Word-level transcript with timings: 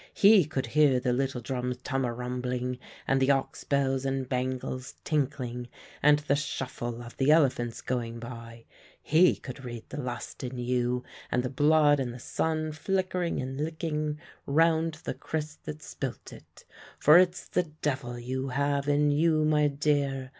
He 0.15 0.45
could 0.45 0.65
hear 0.65 0.99
the 0.99 1.13
little 1.13 1.41
drums 1.41 1.77
tum 1.83 2.05
a 2.05 2.11
rumbling, 2.11 2.79
and 3.07 3.21
the 3.21 3.29
ox 3.29 3.63
bells 3.63 4.03
and 4.03 4.27
bangles 4.27 4.95
tinkling, 5.03 5.67
and 6.01 6.17
the 6.17 6.35
shuffle 6.35 7.03
of 7.03 7.15
the 7.17 7.29
elephants 7.29 7.81
going 7.81 8.17
by; 8.17 8.65
he 8.99 9.35
could 9.35 9.63
read 9.63 9.87
the 9.89 10.01
lust 10.01 10.43
in 10.43 10.57
you, 10.57 11.03
and 11.31 11.43
the 11.43 11.51
blood 11.51 11.99
and 11.99 12.15
the 12.15 12.19
sun 12.19 12.71
flickering 12.71 13.39
and 13.39 13.57
licking 13.63 14.17
round 14.47 14.95
the 15.03 15.13
kris 15.13 15.57
that 15.65 15.83
spilt 15.83 16.33
it 16.33 16.65
for 16.97 17.19
it's 17.19 17.47
the 17.47 17.69
devil 17.83 18.17
you 18.17 18.47
have 18.47 18.87
in 18.87 19.11
you, 19.11 19.45
my 19.45 19.67
dear. 19.67 20.29